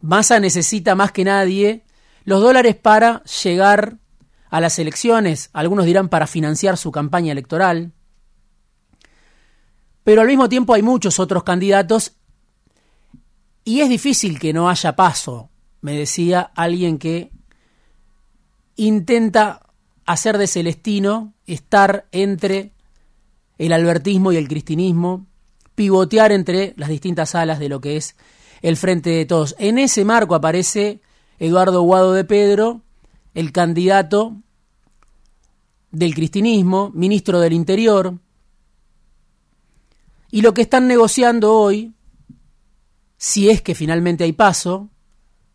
Massa 0.00 0.40
necesita 0.40 0.94
más 0.94 1.12
que 1.12 1.24
nadie 1.24 1.84
los 2.24 2.42
dólares 2.42 2.74
para 2.74 3.22
llegar 3.24 3.98
a 4.50 4.60
las 4.60 4.78
elecciones, 4.78 5.50
algunos 5.52 5.86
dirán 5.86 6.08
para 6.08 6.26
financiar 6.26 6.76
su 6.76 6.90
campaña 6.90 7.32
electoral, 7.32 7.92
pero 10.04 10.20
al 10.20 10.28
mismo 10.28 10.48
tiempo 10.48 10.74
hay 10.74 10.82
muchos 10.82 11.18
otros 11.18 11.42
candidatos 11.42 12.12
y 13.64 13.80
es 13.80 13.88
difícil 13.88 14.38
que 14.38 14.52
no 14.52 14.68
haya 14.68 14.94
paso, 14.94 15.48
me 15.80 15.96
decía 15.96 16.50
alguien 16.54 16.98
que 16.98 17.30
intenta 18.76 19.66
hacer 20.04 20.38
de 20.38 20.46
Celestino 20.46 21.34
estar 21.46 22.06
entre 22.12 22.72
el 23.56 23.72
albertismo 23.72 24.32
y 24.32 24.36
el 24.36 24.48
cristinismo, 24.48 25.26
pivotear 25.74 26.32
entre 26.32 26.74
las 26.76 26.88
distintas 26.90 27.34
alas 27.34 27.58
de 27.58 27.68
lo 27.68 27.80
que 27.80 27.96
es 27.96 28.16
el 28.62 28.76
Frente 28.76 29.10
de 29.10 29.24
Todos. 29.24 29.54
En 29.58 29.78
ese 29.78 30.04
marco 30.04 30.34
aparece 30.34 31.00
Eduardo 31.38 31.82
Guado 31.82 32.12
de 32.12 32.24
Pedro, 32.24 32.82
el 33.34 33.52
candidato 33.52 34.36
del 35.90 36.14
cristinismo, 36.14 36.90
ministro 36.94 37.40
del 37.40 37.52
Interior, 37.52 38.18
y 40.34 40.42
lo 40.42 40.52
que 40.52 40.62
están 40.62 40.88
negociando 40.88 41.54
hoy, 41.54 41.94
si 43.16 43.50
es 43.50 43.62
que 43.62 43.76
finalmente 43.76 44.24
hay 44.24 44.32
paso, 44.32 44.90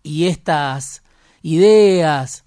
y 0.03 0.27
estas 0.27 1.03
ideas, 1.41 2.45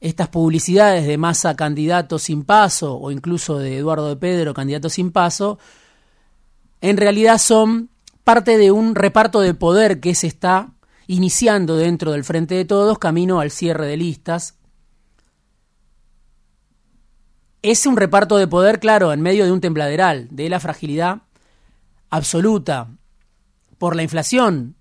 estas 0.00 0.26
publicidades 0.26 1.06
de 1.06 1.18
masa 1.18 1.54
candidato 1.54 2.18
sin 2.18 2.42
paso, 2.42 2.98
o 2.98 3.12
incluso 3.12 3.60
de 3.60 3.78
Eduardo 3.78 4.08
de 4.08 4.16
Pedro 4.16 4.54
candidato 4.54 4.88
sin 4.88 5.12
paso, 5.12 5.60
en 6.80 6.96
realidad 6.96 7.38
son 7.38 7.90
parte 8.24 8.58
de 8.58 8.72
un 8.72 8.96
reparto 8.96 9.40
de 9.40 9.54
poder 9.54 10.00
que 10.00 10.16
se 10.16 10.26
está 10.26 10.72
iniciando 11.06 11.76
dentro 11.76 12.10
del 12.10 12.24
Frente 12.24 12.56
de 12.56 12.64
Todos, 12.64 12.98
camino 12.98 13.38
al 13.38 13.52
cierre 13.52 13.86
de 13.86 13.98
listas, 13.98 14.58
es 17.62 17.86
un 17.86 17.96
reparto 17.96 18.36
de 18.36 18.48
poder, 18.48 18.80
claro, 18.80 19.12
en 19.12 19.20
medio 19.20 19.44
de 19.44 19.52
un 19.52 19.60
tembladeral, 19.60 20.26
de 20.32 20.48
la 20.48 20.58
fragilidad 20.58 21.22
absoluta 22.12 22.90
por 23.78 23.96
la 23.96 24.02
inflación, 24.02 24.76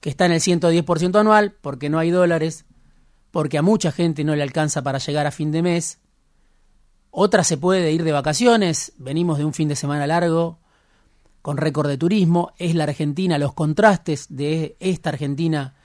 que 0.00 0.10
está 0.10 0.26
en 0.26 0.32
el 0.32 0.40
110% 0.40 1.20
anual, 1.20 1.56
porque 1.60 1.88
no 1.88 2.00
hay 2.00 2.10
dólares, 2.10 2.66
porque 3.30 3.58
a 3.58 3.62
mucha 3.62 3.92
gente 3.92 4.24
no 4.24 4.34
le 4.34 4.42
alcanza 4.42 4.82
para 4.82 4.98
llegar 4.98 5.24
a 5.24 5.30
fin 5.30 5.52
de 5.52 5.62
mes. 5.62 6.00
Otra 7.10 7.44
se 7.44 7.56
puede 7.56 7.92
ir 7.92 8.02
de 8.02 8.10
vacaciones, 8.10 8.92
venimos 8.98 9.38
de 9.38 9.44
un 9.44 9.54
fin 9.54 9.68
de 9.68 9.76
semana 9.76 10.08
largo, 10.08 10.58
con 11.42 11.58
récord 11.58 11.88
de 11.88 11.96
turismo, 11.96 12.52
es 12.58 12.74
la 12.74 12.84
Argentina, 12.84 13.38
los 13.38 13.54
contrastes 13.54 14.26
de 14.28 14.76
esta 14.80 15.10
Argentina 15.10 15.76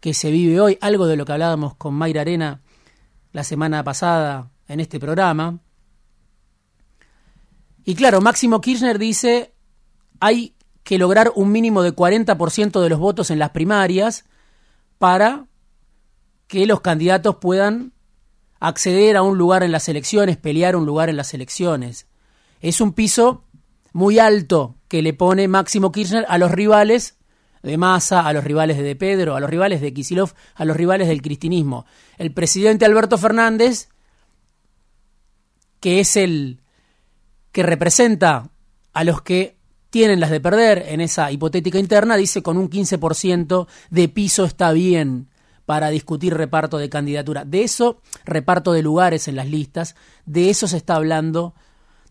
que 0.00 0.14
se 0.14 0.30
vive 0.30 0.62
hoy, 0.62 0.78
algo 0.80 1.06
de 1.06 1.16
lo 1.16 1.26
que 1.26 1.32
hablábamos 1.32 1.74
con 1.74 1.92
Mayra 1.92 2.22
Arena 2.22 2.62
la 3.32 3.44
semana 3.44 3.84
pasada 3.84 4.50
en 4.66 4.80
este 4.80 4.98
programa. 4.98 5.58
Y 7.84 7.94
claro, 7.94 8.22
Máximo 8.22 8.62
Kirchner 8.62 8.98
dice, 8.98 9.52
hay 10.20 10.54
que 10.82 10.98
lograr 10.98 11.32
un 11.34 11.52
mínimo 11.52 11.82
de 11.82 11.94
40% 11.94 12.80
de 12.80 12.88
los 12.88 12.98
votos 12.98 13.30
en 13.30 13.38
las 13.38 13.50
primarias 13.50 14.24
para 14.98 15.46
que 16.46 16.66
los 16.66 16.80
candidatos 16.80 17.36
puedan 17.36 17.92
acceder 18.60 19.16
a 19.16 19.22
un 19.22 19.38
lugar 19.38 19.62
en 19.62 19.72
las 19.72 19.88
elecciones, 19.88 20.36
pelear 20.36 20.76
un 20.76 20.86
lugar 20.86 21.08
en 21.08 21.16
las 21.16 21.34
elecciones. 21.34 22.06
Es 22.60 22.80
un 22.80 22.92
piso 22.92 23.44
muy 23.92 24.18
alto 24.18 24.76
que 24.88 25.02
le 25.02 25.12
pone 25.12 25.46
Máximo 25.46 25.92
Kirchner 25.92 26.24
a 26.28 26.38
los 26.38 26.50
rivales 26.50 27.16
de 27.62 27.76
Massa, 27.76 28.26
a 28.26 28.32
los 28.32 28.44
rivales 28.44 28.76
de 28.76 28.82
De 28.82 28.96
Pedro, 28.96 29.36
a 29.36 29.40
los 29.40 29.50
rivales 29.50 29.80
de 29.80 29.92
Kisilov, 29.92 30.32
a 30.54 30.64
los 30.64 30.76
rivales 30.76 31.08
del 31.08 31.22
cristinismo. 31.22 31.86
El 32.16 32.32
presidente 32.32 32.84
Alberto 32.84 33.18
Fernández, 33.18 33.88
que 35.80 36.00
es 36.00 36.16
el 36.16 36.60
que 37.52 37.62
representa 37.62 38.50
a 38.92 39.04
los 39.04 39.22
que 39.22 39.57
tienen 39.90 40.20
las 40.20 40.30
de 40.30 40.40
perder 40.40 40.84
en 40.88 41.00
esa 41.00 41.30
hipotética 41.32 41.78
interna, 41.78 42.16
dice 42.16 42.42
con 42.42 42.56
un 42.58 42.68
15% 42.68 43.66
de 43.90 44.08
piso 44.08 44.44
está 44.44 44.72
bien 44.72 45.28
para 45.64 45.90
discutir 45.90 46.34
reparto 46.34 46.78
de 46.78 46.88
candidatura. 46.88 47.44
De 47.44 47.62
eso, 47.62 48.00
reparto 48.24 48.72
de 48.72 48.82
lugares 48.82 49.28
en 49.28 49.36
las 49.36 49.48
listas, 49.48 49.96
de 50.24 50.50
eso 50.50 50.66
se 50.66 50.78
está 50.78 50.96
hablando, 50.96 51.54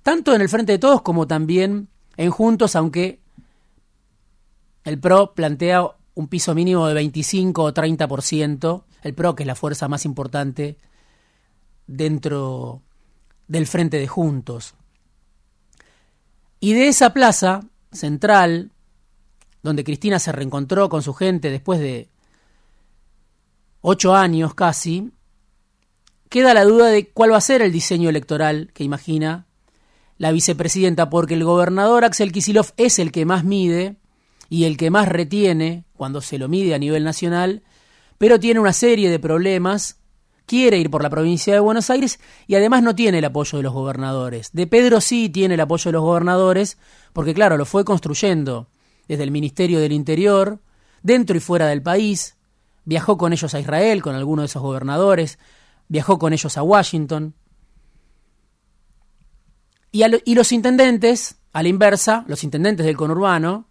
tanto 0.04 0.34
en 0.36 0.42
el 0.42 0.50
Frente 0.50 0.74
de 0.74 0.80
Todos 0.80 1.02
como 1.02 1.28
también 1.28 1.90
en 2.18 2.30
Juntos, 2.30 2.76
aunque 2.76 3.20
el 4.84 5.00
PRO 5.00 5.34
plantea 5.34 5.88
un 6.14 6.28
piso 6.28 6.56
mínimo 6.56 6.88
de 6.88 6.94
25 6.94 7.64
o 7.64 7.74
30%, 7.74 8.84
el 9.04 9.14
PRO 9.14 9.36
que 9.36 9.44
es 9.44 9.48
la 9.48 9.56
fuerza 9.56 9.88
más 9.88 10.06
importante 10.06 10.78
dentro 11.86 12.82
del 13.48 13.68
Frente 13.68 14.00
de 14.00 14.08
Juntos. 14.08 14.76
Y 16.60 16.74
de 16.74 16.88
esa 16.88 17.12
plaza 17.14 17.62
central, 17.92 18.72
donde 19.62 19.84
Cristina 19.84 20.20
se 20.20 20.32
reencontró 20.32 20.90
con 20.90 21.04
su 21.04 21.14
gente 21.14 21.50
después 21.52 21.80
de 21.80 22.10
ocho 23.82 24.16
años 24.16 24.54
casi, 24.54 25.12
queda 26.30 26.54
la 26.54 26.64
duda 26.64 26.88
de 26.88 27.10
cuál 27.10 27.32
va 27.32 27.38
a 27.38 27.42
ser 27.42 27.62
el 27.62 27.72
diseño 27.72 28.10
electoral 28.10 28.72
que 28.74 28.84
imagina 28.84 29.46
la 30.18 30.32
vicepresidenta, 30.32 31.10
porque 31.10 31.36
el 31.36 31.44
gobernador 31.44 32.04
Axel 32.04 32.32
Kisilov 32.32 32.74
es 32.78 32.98
el 33.00 33.12
que 33.12 33.26
más 33.26 33.44
mide 33.44 33.98
y 34.50 34.64
el 34.64 34.78
que 34.78 34.90
más 34.90 35.08
retiene 35.08 35.84
cuando 35.96 36.22
se 36.22 36.40
lo 36.40 36.48
mide 36.48 36.74
a 36.74 36.80
nivel 36.80 37.04
nacional, 37.04 37.62
pero 38.18 38.40
tiene 38.40 38.60
una 38.60 38.74
serie 38.74 39.12
de 39.12 39.20
problemas, 39.20 40.00
quiere 40.48 40.78
ir 40.78 40.90
por 40.90 41.04
la 41.04 41.12
provincia 41.12 41.54
de 41.54 41.60
Buenos 41.60 41.92
Aires 41.92 42.20
y 42.48 42.56
además 42.56 42.82
no 42.82 42.96
tiene 42.96 43.20
el 43.20 43.26
apoyo 43.26 43.58
de 43.58 43.64
los 43.64 43.74
gobernadores. 43.74 44.50
De 44.54 44.66
Pedro 44.66 45.02
sí 45.02 45.30
tiene 45.30 45.54
el 45.54 45.60
apoyo 45.60 45.90
de 45.90 45.94
los 45.94 46.02
gobernadores, 46.02 46.80
porque 47.14 47.36
claro, 47.36 47.58
lo 47.58 47.66
fue 47.66 47.86
construyendo 47.86 48.70
desde 49.08 49.24
el 49.24 49.32
Ministerio 49.32 49.80
del 49.80 49.92
Interior, 49.92 50.60
dentro 51.04 51.38
y 51.38 51.42
fuera 51.42 51.68
del 51.68 51.84
país, 51.84 52.38
viajó 52.86 53.18
con 53.18 53.34
ellos 53.34 53.54
a 53.54 53.60
Israel, 53.60 54.02
con 54.02 54.16
algunos 54.16 54.44
de 54.44 54.48
esos 54.48 54.62
gobernadores, 54.62 55.38
viajó 55.90 56.18
con 56.18 56.34
ellos 56.34 56.58
a 56.58 56.64
Washington, 56.64 57.36
y, 59.92 60.36
los 60.36 60.52
intendentes, 60.52 61.40
a 61.54 61.64
la 61.64 61.70
inversa, 61.70 62.24
los 62.28 62.44
intendentes 62.44 62.86
del 62.86 62.98
conurbano, 62.98 63.68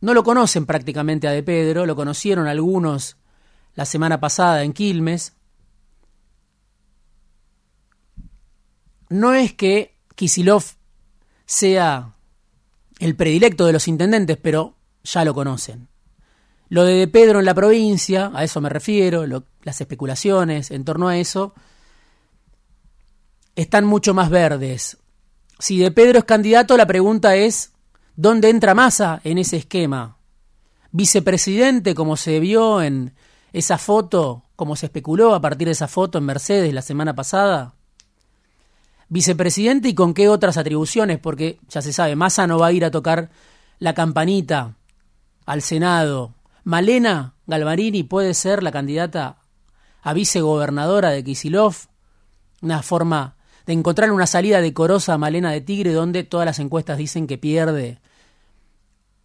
no 0.00 0.14
lo 0.14 0.22
conocen 0.22 0.64
prácticamente 0.64 1.28
a 1.28 1.32
De 1.32 1.42
Pedro, 1.42 1.86
lo 1.86 1.96
conocieron 1.96 2.46
algunos 2.46 3.16
la 3.80 3.86
semana 3.86 4.20
pasada 4.20 4.62
en 4.62 4.74
Quilmes. 4.74 5.32
No 9.08 9.32
es 9.32 9.54
que 9.54 9.96
Kisilov 10.16 10.62
sea 11.46 12.14
el 12.98 13.16
predilecto 13.16 13.64
de 13.64 13.72
los 13.72 13.88
intendentes, 13.88 14.36
pero 14.36 14.74
ya 15.02 15.24
lo 15.24 15.32
conocen. 15.32 15.88
Lo 16.68 16.84
de 16.84 16.92
De 16.92 17.08
Pedro 17.08 17.38
en 17.38 17.46
la 17.46 17.54
provincia, 17.54 18.30
a 18.34 18.44
eso 18.44 18.60
me 18.60 18.68
refiero, 18.68 19.24
las 19.62 19.80
especulaciones 19.80 20.70
en 20.70 20.84
torno 20.84 21.08
a 21.08 21.16
eso, 21.16 21.54
están 23.56 23.86
mucho 23.86 24.12
más 24.12 24.28
verdes. 24.28 24.98
Si 25.58 25.78
de 25.78 25.90
Pedro 25.90 26.18
es 26.18 26.26
candidato, 26.26 26.76
la 26.76 26.86
pregunta 26.86 27.34
es, 27.34 27.72
¿dónde 28.14 28.50
entra 28.50 28.74
Massa 28.74 29.22
en 29.24 29.38
ese 29.38 29.56
esquema? 29.56 30.18
Vicepresidente, 30.92 31.94
como 31.94 32.18
se 32.18 32.40
vio 32.40 32.82
en 32.82 33.14
esa 33.52 33.78
foto, 33.78 34.44
como 34.56 34.76
se 34.76 34.86
especuló 34.86 35.34
a 35.34 35.40
partir 35.40 35.66
de 35.66 35.72
esa 35.72 35.88
foto 35.88 36.18
en 36.18 36.24
Mercedes 36.24 36.72
la 36.72 36.82
semana 36.82 37.14
pasada. 37.14 37.74
Vicepresidente 39.08 39.88
y 39.88 39.94
con 39.94 40.14
qué 40.14 40.28
otras 40.28 40.56
atribuciones, 40.56 41.18
porque 41.18 41.58
ya 41.68 41.82
se 41.82 41.92
sabe, 41.92 42.14
Massa 42.14 42.46
no 42.46 42.58
va 42.58 42.68
a 42.68 42.72
ir 42.72 42.84
a 42.84 42.90
tocar 42.90 43.30
la 43.78 43.94
campanita 43.94 44.76
al 45.46 45.62
Senado. 45.62 46.34
Malena 46.62 47.34
Galvarini 47.46 48.04
puede 48.04 48.34
ser 48.34 48.62
la 48.62 48.70
candidata 48.70 49.38
a 50.02 50.12
vicegobernadora 50.12 51.10
de 51.10 51.24
Kisilov, 51.24 51.74
una 52.62 52.82
forma 52.82 53.36
de 53.66 53.72
encontrar 53.72 54.12
una 54.12 54.26
salida 54.26 54.60
decorosa 54.60 55.14
a 55.14 55.18
Malena 55.18 55.50
de 55.50 55.60
Tigre, 55.60 55.92
donde 55.92 56.22
todas 56.22 56.46
las 56.46 56.58
encuestas 56.58 56.98
dicen 56.98 57.26
que 57.26 57.38
pierde 57.38 58.00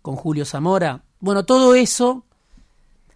con 0.02 0.16
Julio 0.16 0.46
Zamora. 0.46 1.04
Bueno, 1.20 1.46
todo 1.46 1.76
eso 1.76 2.25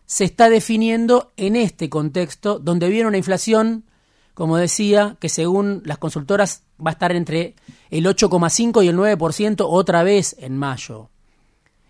se 0.09 0.23
está 0.23 0.49
definiendo 0.49 1.31
en 1.37 1.55
este 1.55 1.87
contexto, 1.87 2.57
donde 2.57 2.89
viene 2.89 3.07
una 3.07 3.19
inflación, 3.19 3.85
como 4.33 4.57
decía, 4.57 5.17
que 5.19 5.29
según 5.29 5.83
las 5.85 5.99
consultoras 5.99 6.63
va 6.83 6.89
a 6.89 6.93
estar 6.93 7.11
entre 7.11 7.53
el 7.91 8.07
8,5 8.07 8.83
y 8.83 8.87
el 8.87 8.97
9% 8.97 9.67
otra 9.69 10.01
vez 10.01 10.35
en 10.39 10.57
mayo. 10.57 11.11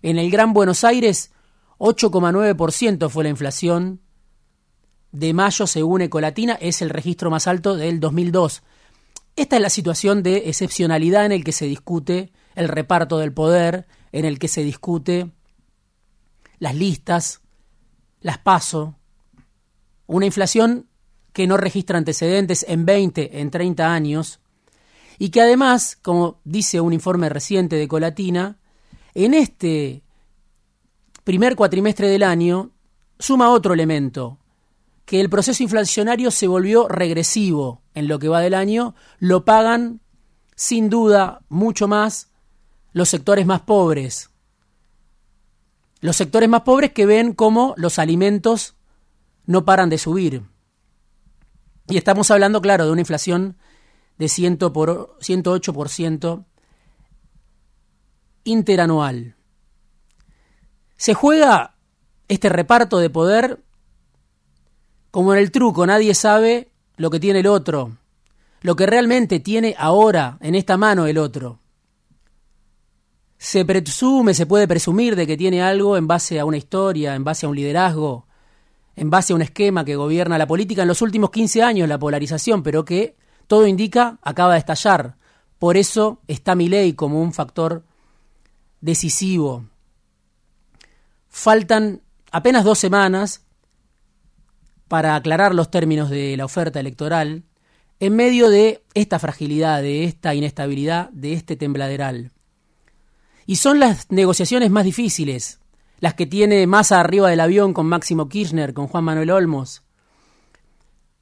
En 0.02 0.18
el 0.18 0.30
Gran 0.30 0.52
Buenos 0.52 0.84
Aires, 0.84 1.30
8,9% 1.78 3.08
fue 3.08 3.24
la 3.24 3.30
inflación 3.30 4.02
de 5.12 5.32
mayo 5.32 5.66
según 5.66 6.02
Ecolatina, 6.02 6.58
es 6.60 6.82
el 6.82 6.90
registro 6.90 7.30
más 7.30 7.46
alto 7.46 7.74
del 7.74 8.00
2002. 8.00 8.62
Esta 9.34 9.56
es 9.56 9.62
la 9.62 9.70
situación 9.70 10.22
de 10.22 10.50
excepcionalidad 10.50 11.24
en 11.24 11.32
el 11.32 11.42
que 11.42 11.52
se 11.52 11.64
discute 11.64 12.32
el 12.54 12.68
reparto 12.68 13.16
del 13.16 13.32
poder, 13.32 13.86
en 14.12 14.26
el 14.26 14.38
que 14.38 14.48
se 14.48 14.62
discute 14.62 15.30
las 16.58 16.74
listas, 16.74 17.40
las 18.20 18.38
paso, 18.38 18.96
una 20.06 20.26
inflación 20.26 20.86
que 21.32 21.46
no 21.46 21.56
registra 21.56 21.98
antecedentes 21.98 22.64
en 22.68 22.84
20, 22.84 23.40
en 23.40 23.50
30 23.50 23.92
años, 23.92 24.40
y 25.18 25.30
que 25.30 25.40
además, 25.42 25.96
como 26.00 26.40
dice 26.44 26.80
un 26.80 26.92
informe 26.92 27.28
reciente 27.28 27.76
de 27.76 27.88
Colatina, 27.88 28.58
en 29.14 29.34
este 29.34 30.02
primer 31.24 31.56
cuatrimestre 31.56 32.08
del 32.08 32.22
año 32.22 32.70
suma 33.18 33.50
otro 33.50 33.74
elemento, 33.74 34.38
que 35.04 35.20
el 35.20 35.28
proceso 35.28 35.62
inflacionario 35.62 36.30
se 36.30 36.46
volvió 36.46 36.88
regresivo 36.88 37.82
en 37.94 38.08
lo 38.08 38.18
que 38.18 38.28
va 38.28 38.40
del 38.40 38.54
año, 38.54 38.94
lo 39.18 39.44
pagan 39.44 40.00
sin 40.54 40.88
duda 40.88 41.40
mucho 41.48 41.88
más 41.88 42.30
los 42.92 43.08
sectores 43.08 43.46
más 43.46 43.62
pobres. 43.62 44.29
Los 46.00 46.16
sectores 46.16 46.48
más 46.48 46.62
pobres 46.62 46.92
que 46.92 47.06
ven 47.06 47.34
cómo 47.34 47.74
los 47.76 47.98
alimentos 47.98 48.74
no 49.46 49.64
paran 49.64 49.90
de 49.90 49.98
subir. 49.98 50.42
Y 51.88 51.96
estamos 51.96 52.30
hablando, 52.30 52.62
claro, 52.62 52.86
de 52.86 52.92
una 52.92 53.02
inflación 53.02 53.56
de 54.16 54.28
100 54.28 54.58
por, 54.58 55.18
108% 55.20 56.44
interanual. 58.44 59.36
Se 60.96 61.14
juega 61.14 61.76
este 62.28 62.48
reparto 62.48 62.98
de 62.98 63.10
poder 63.10 63.62
como 65.10 65.32
en 65.32 65.40
el 65.40 65.50
truco, 65.50 65.86
nadie 65.86 66.14
sabe 66.14 66.70
lo 66.96 67.10
que 67.10 67.18
tiene 67.18 67.40
el 67.40 67.46
otro, 67.46 67.96
lo 68.62 68.76
que 68.76 68.86
realmente 68.86 69.40
tiene 69.40 69.74
ahora 69.78 70.38
en 70.40 70.54
esta 70.54 70.76
mano 70.76 71.06
el 71.06 71.18
otro. 71.18 71.58
Se 73.42 73.64
presume, 73.64 74.34
se 74.34 74.44
puede 74.44 74.68
presumir 74.68 75.16
de 75.16 75.26
que 75.26 75.34
tiene 75.34 75.62
algo 75.62 75.96
en 75.96 76.06
base 76.06 76.38
a 76.38 76.44
una 76.44 76.58
historia, 76.58 77.14
en 77.14 77.24
base 77.24 77.46
a 77.46 77.48
un 77.48 77.56
liderazgo, 77.56 78.26
en 78.96 79.08
base 79.08 79.32
a 79.32 79.36
un 79.36 79.40
esquema 79.40 79.82
que 79.82 79.96
gobierna 79.96 80.36
la 80.36 80.46
política 80.46 80.82
en 80.82 80.88
los 80.88 81.00
últimos 81.00 81.30
15 81.30 81.62
años, 81.62 81.88
la 81.88 81.98
polarización, 81.98 82.62
pero 82.62 82.84
que 82.84 83.16
todo 83.46 83.66
indica 83.66 84.18
acaba 84.20 84.52
de 84.52 84.58
estallar. 84.58 85.16
Por 85.58 85.78
eso 85.78 86.20
está 86.28 86.54
mi 86.54 86.68
ley 86.68 86.92
como 86.92 87.22
un 87.22 87.32
factor 87.32 87.82
decisivo. 88.82 89.64
Faltan 91.30 92.02
apenas 92.32 92.62
dos 92.62 92.78
semanas 92.78 93.46
para 94.86 95.16
aclarar 95.16 95.54
los 95.54 95.70
términos 95.70 96.10
de 96.10 96.36
la 96.36 96.44
oferta 96.44 96.78
electoral 96.78 97.44
en 98.00 98.16
medio 98.16 98.50
de 98.50 98.84
esta 98.92 99.18
fragilidad, 99.18 99.80
de 99.80 100.04
esta 100.04 100.34
inestabilidad, 100.34 101.08
de 101.08 101.32
este 101.32 101.56
tembladeral. 101.56 102.32
Y 103.46 103.56
son 103.56 103.80
las 103.80 104.10
negociaciones 104.10 104.70
más 104.70 104.84
difíciles, 104.84 105.60
las 105.98 106.14
que 106.14 106.26
tiene 106.26 106.66
más 106.66 106.92
arriba 106.92 107.28
del 107.28 107.40
avión 107.40 107.74
con 107.74 107.86
Máximo 107.86 108.28
Kirchner, 108.28 108.74
con 108.74 108.86
Juan 108.86 109.04
Manuel 109.04 109.30
Olmos. 109.30 109.82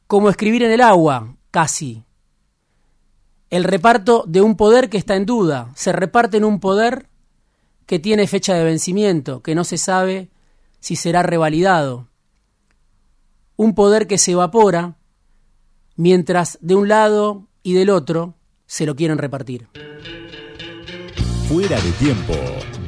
Como 0.06 0.30
escribir 0.30 0.62
en 0.62 0.70
el 0.70 0.80
agua, 0.80 1.36
casi. 1.50 2.04
El 3.50 3.64
reparto 3.64 4.24
de 4.26 4.40
un 4.40 4.56
poder 4.56 4.88
que 4.90 4.98
está 4.98 5.16
en 5.16 5.26
duda. 5.26 5.72
Se 5.74 5.92
reparte 5.92 6.36
en 6.36 6.44
un 6.44 6.60
poder 6.60 7.08
que 7.86 7.98
tiene 7.98 8.26
fecha 8.26 8.54
de 8.54 8.64
vencimiento, 8.64 9.42
que 9.42 9.54
no 9.54 9.64
se 9.64 9.78
sabe 9.78 10.28
si 10.80 10.96
será 10.96 11.22
revalidado. 11.22 12.08
Un 13.56 13.74
poder 13.74 14.06
que 14.06 14.18
se 14.18 14.32
evapora 14.32 14.98
mientras 15.96 16.58
de 16.60 16.74
un 16.74 16.88
lado 16.88 17.48
y 17.62 17.72
del 17.72 17.90
otro 17.90 18.34
se 18.66 18.86
lo 18.86 18.94
quieren 18.94 19.18
repartir. 19.18 19.68
Fuera 21.48 21.80
de 21.80 21.92
tiempo, 21.92 22.34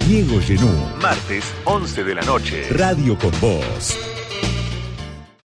Diego 0.06 0.38
Genú. 0.38 0.68
Martes, 1.00 1.46
11 1.64 2.04
de 2.04 2.14
la 2.14 2.20
noche. 2.20 2.68
Radio 2.68 3.18
con 3.18 3.30
Voz. 3.40 4.09